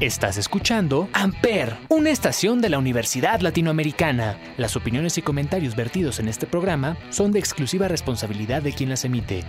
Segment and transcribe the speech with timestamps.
[0.00, 4.38] Estás escuchando Amper, una estación de la Universidad Latinoamericana.
[4.56, 9.04] Las opiniones y comentarios vertidos en este programa son de exclusiva responsabilidad de quien las
[9.04, 9.44] emite.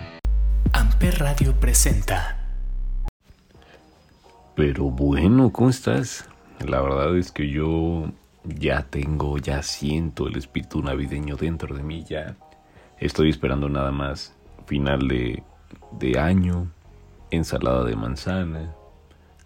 [0.74, 2.36] Amper Radio presenta.
[4.54, 6.28] Pero bueno, ¿cómo estás?
[6.60, 8.12] La verdad es que yo
[8.44, 12.36] ya tengo, ya siento el espíritu navideño dentro de mí, ya
[12.98, 14.34] estoy esperando nada más
[14.66, 15.42] final de,
[15.92, 16.70] de año,
[17.30, 18.74] ensalada de manzana,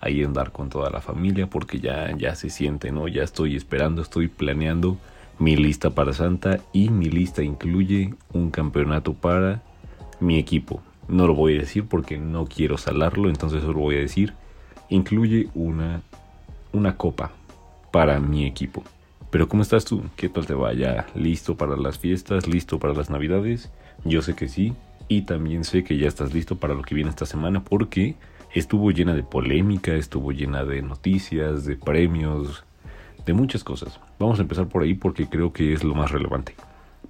[0.06, 3.08] ahí andar con toda la familia porque ya, ya se siente, ¿no?
[3.08, 4.96] Ya estoy esperando, estoy planeando
[5.38, 9.62] mi lista para Santa y mi lista incluye un campeonato para
[10.20, 10.80] mi equipo.
[11.08, 14.32] No lo voy a decir porque no quiero salarlo, entonces solo voy a decir,
[14.88, 16.00] incluye una,
[16.72, 17.32] una copa
[17.92, 18.82] para mi equipo.
[19.30, 20.02] Pero ¿cómo estás tú?
[20.16, 20.72] ¿Qué tal te va?
[20.72, 22.46] ¿Ya listo para las fiestas?
[22.46, 23.70] ¿Listo para las navidades?
[24.04, 24.72] Yo sé que sí.
[25.08, 28.16] Y también sé que ya estás listo para lo que viene esta semana porque
[28.58, 32.64] estuvo llena de polémica, estuvo llena de noticias, de premios,
[33.26, 34.00] de muchas cosas.
[34.18, 36.54] Vamos a empezar por ahí porque creo que es lo más relevante.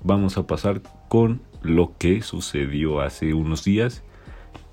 [0.03, 4.03] Vamos a pasar con lo que sucedió hace unos días,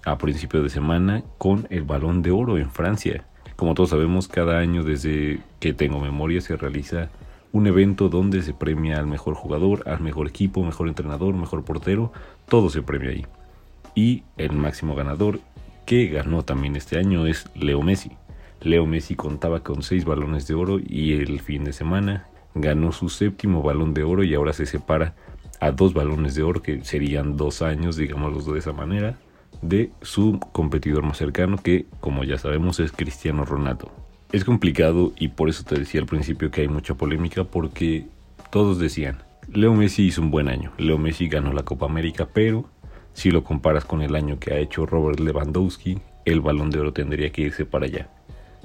[0.03, 3.25] a principio de semana, con el balón de oro en Francia.
[3.55, 7.09] Como todos sabemos, cada año desde que tengo memoria se realiza
[7.51, 12.11] un evento donde se premia al mejor jugador, al mejor equipo, mejor entrenador, mejor portero,
[12.47, 13.27] todo se premia ahí.
[13.93, 15.39] Y el máximo ganador
[15.85, 18.11] que ganó también este año es Leo Messi.
[18.61, 23.09] Leo Messi contaba con seis balones de oro y el fin de semana ganó su
[23.09, 25.15] séptimo balón de oro y ahora se separa
[25.59, 29.17] a dos balones de oro que serían dos años, digámoslo de esa manera,
[29.61, 33.91] de su competidor más cercano que, como ya sabemos, es Cristiano Ronaldo.
[34.31, 38.07] Es complicado y por eso te decía al principio que hay mucha polémica porque
[38.51, 42.65] todos decían, Leo Messi hizo un buen año, Leo Messi ganó la Copa América, pero
[43.13, 46.93] si lo comparas con el año que ha hecho Robert Lewandowski, el balón de oro
[46.93, 48.09] tendría que irse para allá.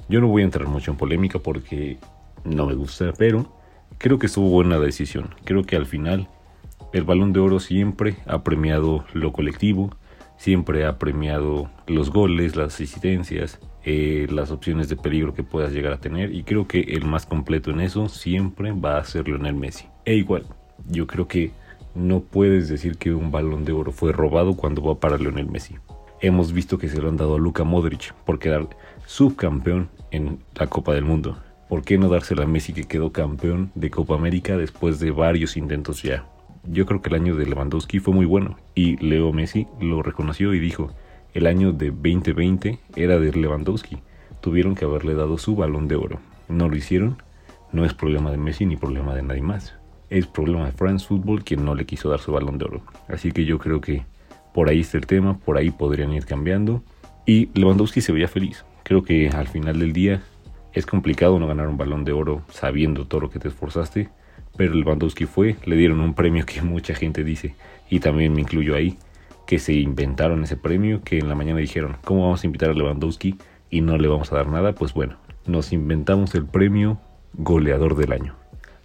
[0.07, 1.97] Yo no voy a entrar mucho en polémica porque
[2.43, 3.51] no me gusta, pero
[3.97, 5.35] creo que estuvo buena decisión.
[5.43, 6.27] Creo que al final
[6.93, 9.95] el balón de oro siempre ha premiado lo colectivo,
[10.37, 15.93] siempre ha premiado los goles, las asistencias, eh, las opciones de peligro que puedas llegar
[15.93, 19.55] a tener y creo que el más completo en eso siempre va a ser Lionel
[19.55, 19.85] Messi.
[20.05, 20.45] E igual,
[20.87, 21.51] yo creo que
[21.95, 25.75] no puedes decir que un balón de oro fue robado cuando va para Lionel Messi.
[26.21, 28.67] Hemos visto que se lo han dado a Luka Modric por quedar
[29.05, 31.37] subcampeón en la Copa del Mundo.
[31.67, 35.55] ¿Por qué no dárselo a Messi que quedó campeón de Copa América después de varios
[35.55, 36.25] intentos ya?
[36.65, 40.53] Yo creo que el año de Lewandowski fue muy bueno y Leo Messi lo reconoció
[40.53, 40.91] y dijo,
[41.33, 43.99] el año de 2020 era de Lewandowski,
[44.41, 46.19] tuvieron que haberle dado su balón de oro.
[46.49, 47.21] No lo hicieron,
[47.71, 49.78] no es problema de Messi ni problema de nadie más
[50.09, 52.81] es problema de France Football quien no le quiso dar su balón de oro.
[53.07, 54.03] Así que yo creo que
[54.53, 56.83] por ahí está el tema, por ahí podrían ir cambiando.
[57.25, 58.65] Y Lewandowski se veía feliz.
[58.83, 60.21] Creo que al final del día
[60.73, 64.09] es complicado no ganar un balón de oro sabiendo todo lo que te esforzaste.
[64.57, 67.55] Pero Lewandowski fue, le dieron un premio que mucha gente dice,
[67.89, 68.97] y también me incluyo ahí,
[69.45, 72.73] que se inventaron ese premio, que en la mañana dijeron, ¿cómo vamos a invitar a
[72.73, 73.37] Lewandowski
[73.69, 74.73] y no le vamos a dar nada?
[74.73, 76.99] Pues bueno, nos inventamos el premio
[77.33, 78.35] goleador del año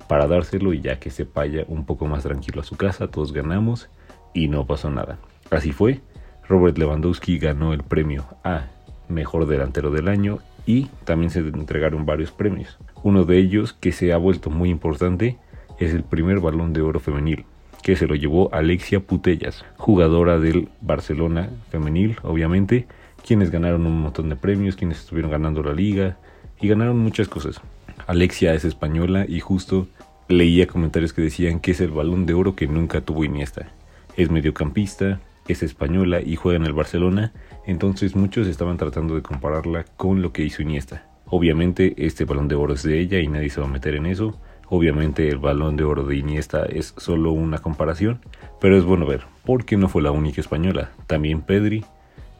[0.09, 3.33] para dárselo y ya que se vaya un poco más tranquilo a su casa, todos
[3.33, 3.89] ganamos
[4.33, 5.19] y no pasó nada.
[5.51, 6.01] Así fue,
[6.49, 8.67] Robert Lewandowski ganó el premio a
[9.09, 12.79] Mejor Delantero del Año y también se entregaron varios premios.
[13.03, 15.39] Uno de ellos que se ha vuelto muy importante
[15.79, 17.45] es el primer balón de oro femenil,
[17.83, 22.87] que se lo llevó Alexia Putellas, jugadora del Barcelona femenil, obviamente,
[23.27, 26.17] quienes ganaron un montón de premios, quienes estuvieron ganando la liga
[26.61, 27.61] y ganaron muchas cosas.
[28.07, 29.89] Alexia es española y justo
[30.29, 33.69] leía comentarios que decían que es el balón de oro que nunca tuvo Iniesta.
[34.17, 37.33] Es mediocampista, es española y juega en el Barcelona,
[37.67, 41.07] entonces muchos estaban tratando de compararla con lo que hizo Iniesta.
[41.27, 44.05] Obviamente este balón de oro es de ella y nadie se va a meter en
[44.07, 44.39] eso.
[44.69, 48.21] Obviamente el balón de oro de Iniesta es solo una comparación,
[48.61, 50.91] pero es bueno ver, porque no fue la única española.
[51.07, 51.85] También Pedri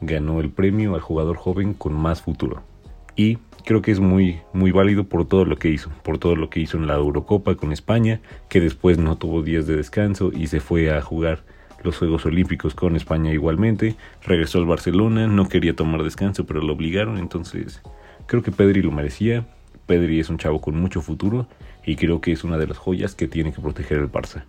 [0.01, 2.61] ganó el premio al jugador joven con más futuro.
[3.15, 6.49] Y creo que es muy, muy válido por todo lo que hizo, por todo lo
[6.49, 10.47] que hizo en la Eurocopa con España, que después no tuvo días de descanso y
[10.47, 11.43] se fue a jugar
[11.83, 16.73] los Juegos Olímpicos con España igualmente, regresó al Barcelona, no quería tomar descanso, pero lo
[16.73, 17.81] obligaron, entonces
[18.25, 19.45] creo que Pedri lo merecía,
[19.85, 21.47] Pedri es un chavo con mucho futuro
[21.85, 24.45] y creo que es una de las joyas que tiene que proteger el Barça,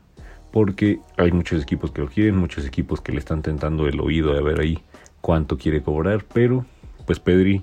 [0.50, 4.36] porque hay muchos equipos que lo quieren, muchos equipos que le están tentando el oído
[4.36, 4.78] a ver ahí
[5.20, 6.64] cuánto quiere cobrar, pero
[7.04, 7.62] pues Pedri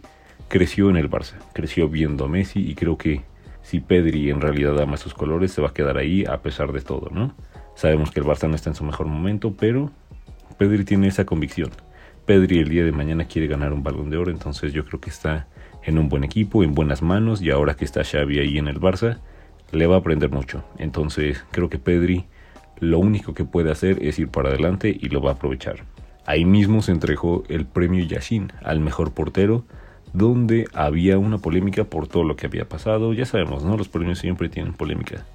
[0.54, 3.24] creció en el Barça, creció viendo a Messi y creo que
[3.64, 6.82] si Pedri en realidad ama sus colores se va a quedar ahí a pesar de
[6.82, 7.34] todo, ¿no?
[7.74, 9.90] Sabemos que el Barça no está en su mejor momento, pero
[10.60, 11.72] Pedri tiene esa convicción.
[12.28, 15.10] Pedri el día de mañana quiere ganar un balón de oro, entonces yo creo que
[15.10, 15.48] está
[15.82, 18.80] en un buen equipo, en buenas manos y ahora que está Xavi ahí en el
[18.80, 19.18] Barça,
[19.72, 20.64] le va a aprender mucho.
[20.78, 22.28] Entonces creo que Pedri
[22.80, 25.78] lo único que puede hacer es ir para adelante y lo va a aprovechar.
[26.28, 29.66] Ahí mismo se entregó el premio Yashin al mejor portero,
[30.14, 33.14] donde había una polémica por todo lo que había pasado.
[33.14, 33.76] Ya sabemos, ¿no?
[33.76, 35.26] Los premios siempre tienen polémica.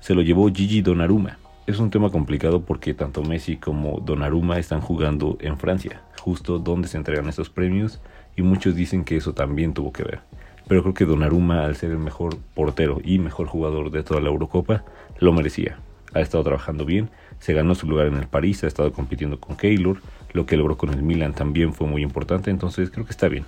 [0.00, 1.38] Se lo llevó Gigi Donnarumma.
[1.66, 6.86] Es un tema complicado porque tanto Messi como Donnarumma están jugando en Francia, justo donde
[6.86, 8.00] se entregan estos premios,
[8.36, 10.20] y muchos dicen que eso también tuvo que ver.
[10.68, 14.28] Pero creo que Donnarumma, al ser el mejor portero y mejor jugador de toda la
[14.28, 14.84] Eurocopa,
[15.18, 15.78] lo merecía.
[16.14, 17.10] Ha estado trabajando bien,
[17.40, 19.98] se ganó su lugar en el París, ha estado compitiendo con Keylor,
[20.32, 23.44] lo que logró con el Milan también fue muy importante, entonces creo que está bien.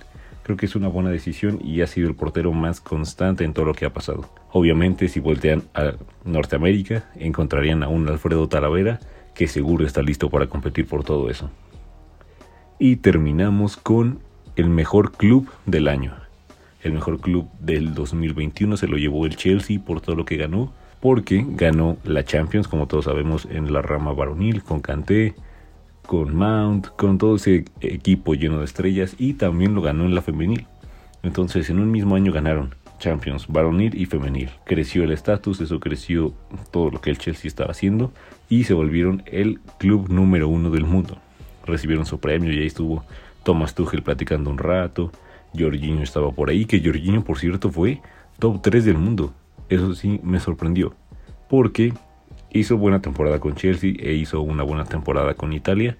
[0.49, 3.65] Creo que es una buena decisión y ha sido el portero más constante en todo
[3.65, 4.27] lo que ha pasado.
[4.51, 5.93] Obviamente, si voltean a
[6.25, 8.99] Norteamérica, encontrarían a un Alfredo Talavera
[9.35, 11.51] que seguro está listo para competir por todo eso.
[12.79, 14.21] Y terminamos con
[14.55, 16.15] el mejor club del año.
[16.81, 20.73] El mejor club del 2021 se lo llevó el Chelsea por todo lo que ganó,
[20.99, 25.35] porque ganó la Champions, como todos sabemos, en la rama varonil, con Kanté,
[26.09, 30.23] con Mount, con todo ese equipo lleno de estrellas y también lo ganó en la
[30.23, 30.65] femenil.
[31.21, 34.49] Entonces en un mismo año ganaron Champions, varonil y femenil.
[34.65, 36.33] Creció el estatus, eso creció
[36.71, 38.11] todo lo que el Chelsea estaba haciendo
[38.49, 41.19] y se volvieron el club número uno del mundo.
[41.63, 43.03] Recibieron su premio y ahí estuvo
[43.43, 45.11] Thomas Tuchel platicando un rato.
[45.55, 48.01] Jorginho estaba por ahí, que Jorginho por cierto fue
[48.39, 49.31] top 3 del mundo.
[49.69, 50.95] Eso sí me sorprendió.
[51.47, 51.93] Porque
[52.51, 55.97] hizo buena temporada con Chelsea e hizo una buena temporada con Italia,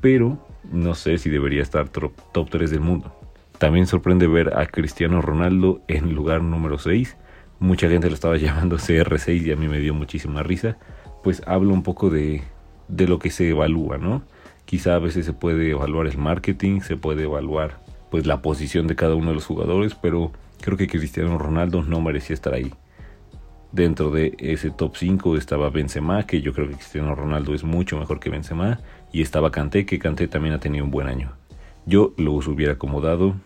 [0.00, 0.38] pero
[0.70, 3.14] no sé si debería estar top 3 del mundo.
[3.58, 7.16] También sorprende ver a Cristiano Ronaldo en lugar número 6.
[7.58, 10.78] Mucha gente lo estaba llamando CR6 y a mí me dio muchísima risa.
[11.22, 12.42] Pues habla un poco de,
[12.88, 14.22] de lo que se evalúa, ¿no?
[14.64, 18.96] Quizá a veces se puede evaluar el marketing, se puede evaluar pues la posición de
[18.96, 22.72] cada uno de los jugadores, pero creo que Cristiano Ronaldo no merecía estar ahí.
[23.72, 27.98] Dentro de ese top 5 estaba Benzema, que yo creo que Cristiano Ronaldo es mucho
[27.98, 28.80] mejor que Benzema,
[29.12, 31.36] y estaba Kanté, que Kanté también ha tenido un buen año.
[31.86, 33.36] Yo los hubiera acomodado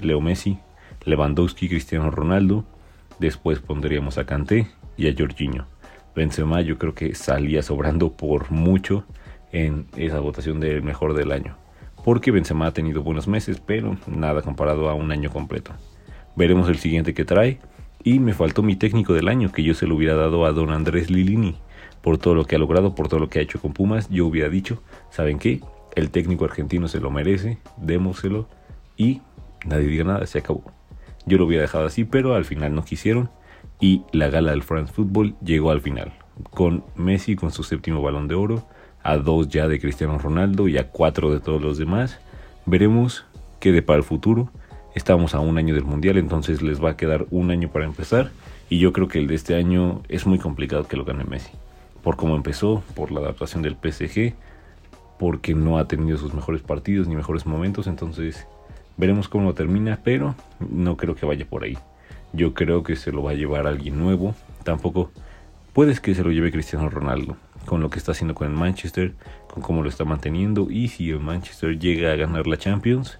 [0.00, 0.58] Leo Messi,
[1.04, 2.64] Lewandowski, Cristiano Ronaldo,
[3.18, 5.66] después pondríamos a Kanté y a Jorginho.
[6.16, 9.04] Benzema yo creo que salía sobrando por mucho
[9.52, 11.56] en esa votación del mejor del año,
[12.04, 15.72] porque Benzema ha tenido buenos meses, pero nada comparado a un año completo.
[16.36, 17.58] Veremos el siguiente que trae
[18.04, 20.70] y me faltó mi técnico del año, que yo se lo hubiera dado a don
[20.70, 21.56] Andrés Lilini.
[22.02, 24.26] Por todo lo que ha logrado, por todo lo que ha hecho con Pumas, yo
[24.26, 25.62] hubiera dicho, ¿saben qué?
[25.96, 28.46] El técnico argentino se lo merece, démoselo
[28.98, 29.22] y
[29.64, 30.64] nadie diga nada, se acabó.
[31.24, 33.30] Yo lo hubiera dejado así, pero al final no quisieron
[33.80, 36.12] y la gala del France Football llegó al final,
[36.50, 38.66] con Messi con su séptimo balón de oro,
[39.02, 42.18] a dos ya de Cristiano Ronaldo y a cuatro de todos los demás.
[42.66, 43.24] Veremos
[43.60, 44.50] qué de para el futuro.
[44.94, 48.30] Estamos a un año del Mundial, entonces les va a quedar un año para empezar.
[48.70, 51.50] Y yo creo que el de este año es muy complicado que lo gane Messi.
[52.04, 54.34] Por cómo empezó, por la adaptación del PSG,
[55.18, 57.88] porque no ha tenido sus mejores partidos ni mejores momentos.
[57.88, 58.46] Entonces
[58.96, 61.76] veremos cómo lo termina, pero no creo que vaya por ahí.
[62.32, 64.36] Yo creo que se lo va a llevar alguien nuevo.
[64.62, 65.10] Tampoco
[65.72, 67.36] puedes que se lo lleve Cristiano Ronaldo,
[67.66, 69.14] con lo que está haciendo con el Manchester,
[69.52, 70.70] con cómo lo está manteniendo.
[70.70, 73.18] Y si el Manchester llega a ganar la Champions,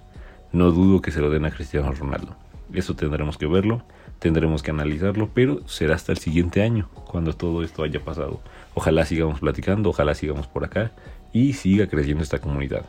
[0.55, 2.37] no dudo que se lo den a Cristiano Ronaldo.
[2.73, 3.83] Eso tendremos que verlo,
[4.21, 8.41] tendremos que analizarlo, pero será hasta el siguiente año, cuando todo esto haya pasado.
[8.75, 10.93] Ojalá sigamos platicando, ojalá sigamos por acá
[11.32, 12.87] y siga creciendo esta comunidad.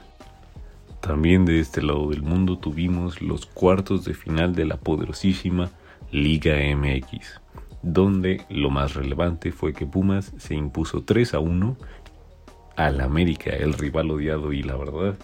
[1.01, 5.71] También de este lado del mundo tuvimos los cuartos de final de la poderosísima
[6.11, 7.41] Liga MX,
[7.81, 11.77] donde lo más relevante fue que Pumas se impuso 3 a 1
[12.75, 15.15] al América, el rival odiado y la verdad,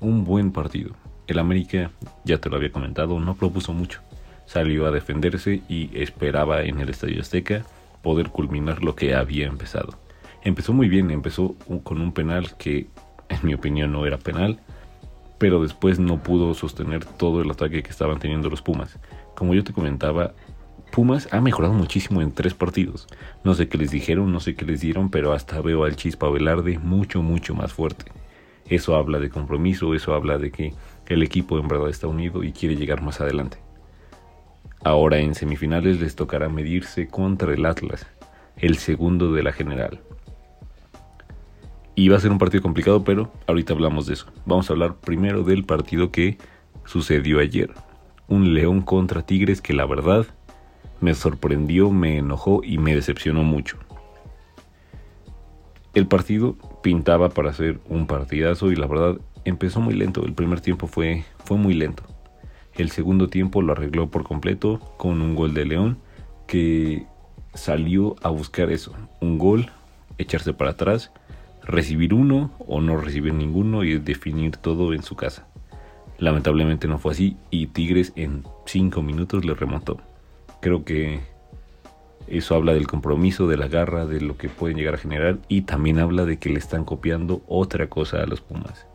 [0.00, 0.94] un buen partido.
[1.28, 1.90] El América,
[2.24, 4.00] ya te lo había comentado, no propuso mucho.
[4.46, 7.66] Salió a defenderse y esperaba en el Estadio Azteca
[8.02, 9.98] poder culminar lo que había empezado.
[10.42, 12.88] Empezó muy bien, empezó con un penal que
[13.28, 14.58] en mi opinión no era penal,
[15.36, 18.98] pero después no pudo sostener todo el ataque que estaban teniendo los Pumas.
[19.34, 20.32] Como yo te comentaba,
[20.92, 23.06] Pumas ha mejorado muchísimo en tres partidos.
[23.44, 26.30] No sé qué les dijeron, no sé qué les dieron, pero hasta veo al Chispa
[26.30, 28.10] Velarde mucho, mucho más fuerte.
[28.66, 30.72] Eso habla de compromiso, eso habla de que
[31.08, 33.58] el equipo en verdad está unido y quiere llegar más adelante.
[34.84, 38.06] Ahora en semifinales les tocará medirse contra el Atlas,
[38.56, 40.00] el segundo de la general.
[41.94, 44.26] Y va a ser un partido complicado, pero ahorita hablamos de eso.
[44.46, 46.38] Vamos a hablar primero del partido que
[46.84, 47.72] sucedió ayer.
[48.28, 50.26] Un León contra Tigres que la verdad
[51.00, 53.78] me sorprendió, me enojó y me decepcionó mucho.
[55.94, 60.24] El partido pintaba para ser un partidazo y la verdad empezó muy lento.
[60.24, 62.04] El primer tiempo fue, fue muy lento.
[62.74, 65.98] El segundo tiempo lo arregló por completo con un gol de León
[66.46, 67.06] que
[67.54, 69.70] salió a buscar eso, un gol,
[70.16, 71.10] echarse para atrás,
[71.64, 75.46] recibir uno o no recibir ninguno y definir todo en su casa.
[76.18, 80.00] Lamentablemente no fue así y Tigres en 5 minutos le remontó.
[80.60, 81.20] Creo que
[82.26, 85.62] eso habla del compromiso, de la garra, de lo que pueden llegar a generar y
[85.62, 88.86] también habla de que le están copiando otra cosa a los Pumas.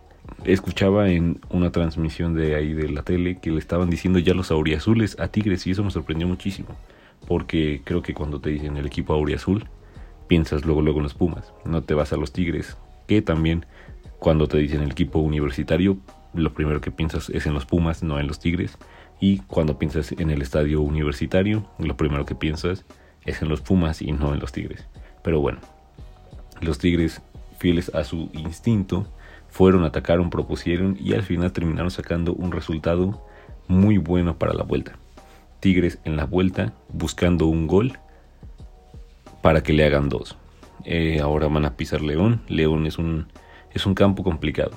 [0.45, 4.51] Escuchaba en una transmisión de ahí de la tele que le estaban diciendo ya los
[4.51, 6.69] auriazules a Tigres y eso me sorprendió muchísimo.
[7.27, 9.65] Porque creo que cuando te dicen el equipo auriazul,
[10.27, 12.77] piensas luego luego en los Pumas, no te vas a los Tigres,
[13.07, 13.65] que también
[14.19, 15.97] cuando te dicen el equipo universitario,
[16.33, 18.77] lo primero que piensas es en los Pumas, no en los Tigres.
[19.19, 22.85] Y cuando piensas en el estadio universitario, lo primero que piensas
[23.25, 24.87] es en los Pumas y no en los Tigres.
[25.23, 25.59] Pero bueno,
[26.61, 27.21] los Tigres,
[27.59, 29.07] fieles a su instinto,
[29.53, 33.23] fueron, atacaron, propusieron y al final terminaron sacando un resultado
[33.67, 34.93] muy bueno para la vuelta.
[35.59, 37.99] Tigres en la vuelta buscando un gol
[39.43, 40.35] para que le hagan dos.
[40.85, 42.41] Eh, ahora van a pisar León.
[42.47, 43.27] León es un,
[43.71, 44.71] es un campo complicado.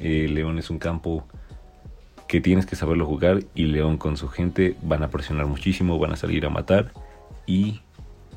[0.00, 1.24] Eh, León es un campo
[2.26, 6.14] que tienes que saberlo jugar y León con su gente van a presionar muchísimo, van
[6.14, 6.90] a salir a matar
[7.46, 7.80] y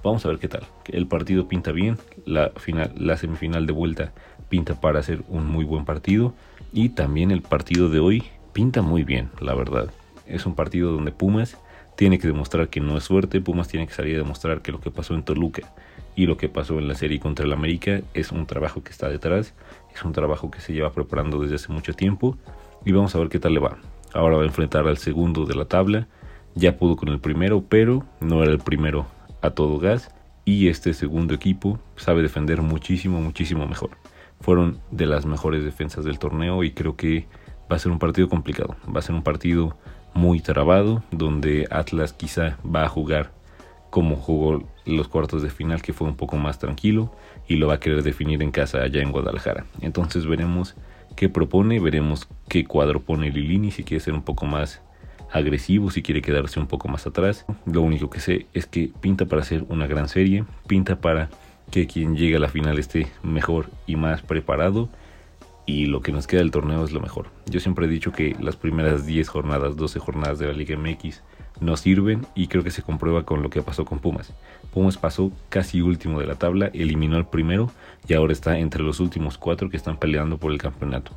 [0.03, 0.63] vamos a ver qué tal.
[0.88, 4.12] El partido pinta bien, la, final, la semifinal de vuelta
[4.50, 6.34] pinta para ser un muy buen partido
[6.74, 9.91] y también el partido de hoy pinta muy bien, la verdad.
[10.25, 11.58] Es un partido donde Pumas
[11.96, 14.79] tiene que demostrar que no es suerte, Pumas tiene que salir a demostrar que lo
[14.79, 15.72] que pasó en Toluca
[16.15, 19.10] y lo que pasó en la serie contra el América es un trabajo que está
[19.10, 19.53] detrás
[19.94, 22.38] es un trabajo que se lleva preparando desde hace mucho tiempo
[22.86, 23.77] y vamos a ver qué tal le va.
[24.13, 26.08] Ahora va a enfrentar al segundo de la tabla.
[26.56, 29.06] Ya pudo con el primero, pero no era el primero
[29.41, 30.12] a todo gas.
[30.46, 33.91] Y este segundo equipo sabe defender muchísimo, muchísimo mejor.
[34.41, 37.27] Fueron de las mejores defensas del torneo y creo que
[37.72, 38.75] va a ser un partido complicado.
[38.93, 39.77] Va a ser un partido
[40.13, 43.31] muy trabado, donde Atlas quizá va a jugar
[43.89, 47.12] como jugó los cuartos de final, que fue un poco más tranquilo,
[47.48, 49.65] y lo va a querer definir en casa allá en Guadalajara.
[49.81, 50.75] Entonces veremos
[51.15, 54.81] qué propone, veremos qué cuadro pone Lilini, si quiere ser un poco más
[55.32, 57.46] agresivo, si quiere quedarse un poco más atrás.
[57.66, 61.30] Lo único que sé es que pinta para hacer una gran serie, pinta para
[61.72, 64.90] que quien llegue a la final esté mejor y más preparado
[65.66, 67.28] y lo que nos queda del torneo es lo mejor.
[67.46, 71.22] Yo siempre he dicho que las primeras 10 jornadas, 12 jornadas de la Liga MX
[71.60, 74.34] no sirven y creo que se comprueba con lo que pasó con Pumas.
[74.74, 77.72] Pumas pasó casi último de la tabla, eliminó al primero
[78.08, 81.12] y ahora está entre los últimos cuatro que están peleando por el campeonato.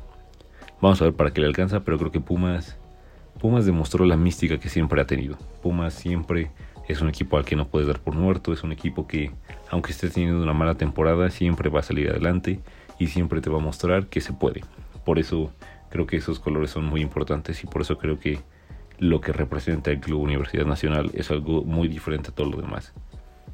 [0.81, 2.77] Vamos a ver para qué le alcanza, pero creo que Pumas,
[3.39, 5.37] Pumas demostró la mística que siempre ha tenido.
[5.61, 6.51] Pumas siempre
[6.87, 9.31] es un equipo al que no puedes dar por muerto, es un equipo que
[9.69, 12.59] aunque esté teniendo una mala temporada siempre va a salir adelante
[12.99, 14.61] y siempre te va a mostrar que se puede.
[15.05, 15.51] Por eso
[15.89, 18.39] creo que esos colores son muy importantes y por eso creo que
[18.99, 22.93] lo que representa el Club Universidad Nacional es algo muy diferente a todo lo demás.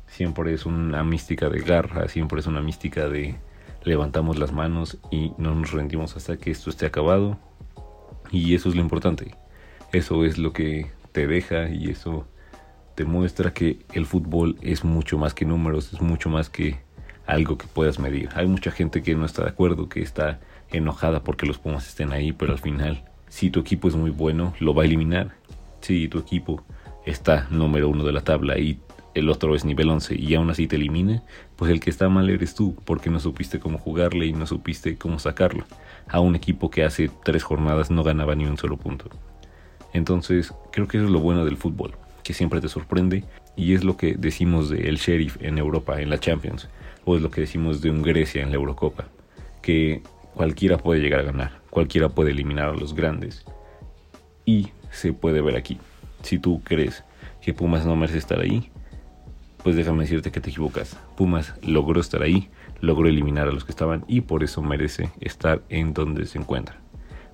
[0.08, 3.36] Siempre es una mística de garra, siempre es una mística de
[3.84, 7.38] levantamos las manos y no nos rendimos hasta que esto esté acabado.
[8.32, 9.36] Y eso es lo importante.
[9.92, 12.28] Eso es lo que te deja y eso
[12.96, 16.80] te muestra que el fútbol es mucho más que números, es mucho más que
[17.26, 18.30] algo que puedas medir.
[18.36, 20.40] Hay mucha gente que no está de acuerdo, que está
[20.72, 24.54] enojada porque los Pumas estén ahí, pero al final si tu equipo es muy bueno,
[24.60, 25.36] lo va a eliminar.
[25.82, 26.64] Si tu equipo
[27.06, 28.80] está número uno de la tabla y
[29.14, 31.24] el otro es nivel 11 y aún así te elimina,
[31.56, 34.98] pues el que está mal eres tú, porque no supiste cómo jugarle y no supiste
[34.98, 35.66] cómo sacarlo
[36.08, 39.10] a un equipo que hace tres jornadas no ganaba ni un solo punto.
[39.94, 43.24] Entonces, creo que eso es lo bueno del fútbol, que siempre te sorprende
[43.56, 46.70] y es lo que decimos de el Sheriff en Europa, en la Champions,
[47.06, 49.06] o es lo que decimos de un Grecia en la Eurocopa,
[49.62, 50.02] que
[50.36, 53.46] cualquiera puede llegar a ganar cualquiera puede eliminar a los grandes.
[54.46, 55.80] Y se puede ver aquí.
[56.24, 57.04] Si tú crees
[57.42, 58.70] que Pumas no merece estar ahí,
[59.64, 60.98] pues déjame decirte que te equivocas.
[61.16, 62.50] Pumas logró estar ahí,
[62.82, 66.80] logró eliminar a los que estaban y por eso merece estar en donde se encuentra.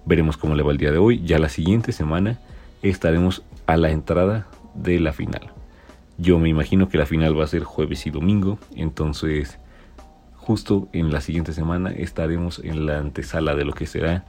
[0.05, 1.21] Veremos cómo le va el día de hoy.
[1.23, 2.39] Ya la siguiente semana
[2.81, 5.51] estaremos a la entrada de la final.
[6.17, 9.59] Yo me imagino que la final va a ser jueves y domingo, entonces
[10.35, 14.25] justo en la siguiente semana estaremos en la antesala de lo que será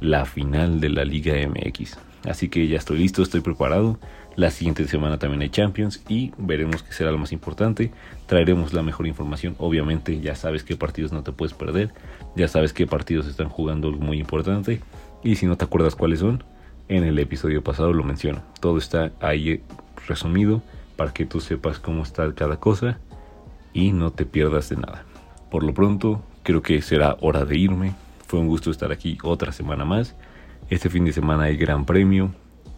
[0.00, 1.96] la final de la Liga MX.
[2.24, 3.98] Así que ya estoy listo, estoy preparado.
[4.36, 7.92] La siguiente semana también hay Champions y veremos qué será lo más importante.
[8.26, 9.54] Traeremos la mejor información.
[9.58, 11.92] Obviamente ya sabes qué partidos no te puedes perder.
[12.36, 14.80] Ya sabes qué partidos están jugando muy importante.
[15.22, 16.44] Y si no te acuerdas cuáles son,
[16.88, 18.42] en el episodio pasado lo menciono.
[18.60, 19.62] Todo está ahí
[20.06, 20.62] resumido
[20.96, 22.98] para que tú sepas cómo está cada cosa
[23.72, 25.04] y no te pierdas de nada.
[25.50, 27.94] Por lo pronto, creo que será hora de irme.
[28.26, 30.14] Fue un gusto estar aquí otra semana más.
[30.70, 32.32] Este fin de semana hay gran premio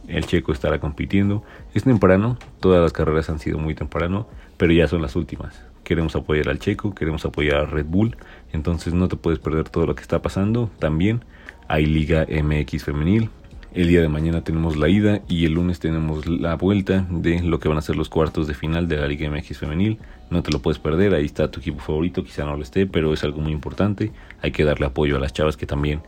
[0.09, 1.43] el checo estará compitiendo.
[1.75, 5.63] Es temprano, todas las carreras han sido muy temprano, pero ya son las últimas.
[5.83, 8.17] Queremos apoyar al checo, queremos apoyar a Red Bull,
[8.53, 10.71] entonces no te puedes perder todo lo que está pasando.
[10.79, 11.25] También
[11.69, 13.31] hay Liga MX femenil.
[13.73, 17.59] El día de mañana tenemos la ida y el lunes tenemos la vuelta de lo
[17.59, 19.99] que van a ser los cuartos de final de la Liga MX femenil.
[20.31, 23.13] No te lo puedes perder, ahí está tu equipo favorito, quizá no lo esté, pero
[23.13, 24.13] es algo muy importante.
[24.43, 26.03] Hay que darle apoyo a las chavas que también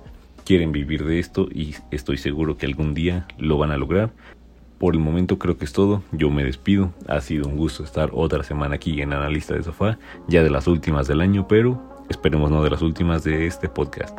[0.44, 4.10] quieren vivir de esto y estoy seguro que algún día lo van a lograr.
[4.78, 8.10] Por el momento creo que es todo, yo me despido, ha sido un gusto estar
[8.12, 9.98] otra semana aquí en Analista de Sofá,
[10.28, 14.18] ya de las últimas del año, pero esperemos no de las últimas de este podcast.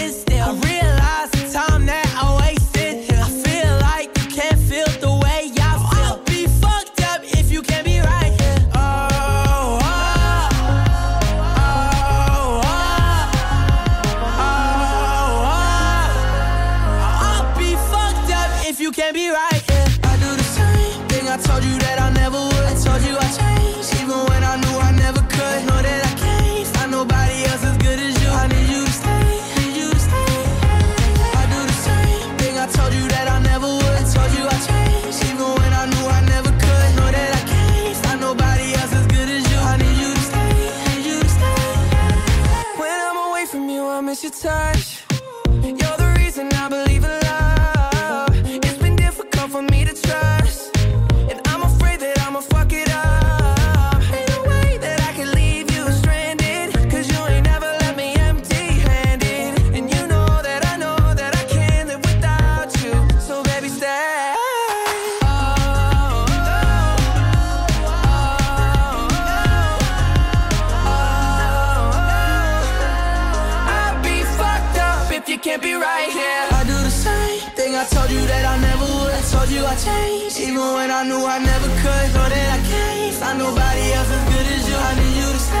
[79.87, 82.07] I even when I knew I never could.
[82.13, 84.75] Know that I can't find nobody else as good as you.
[84.75, 85.60] I need you to stay,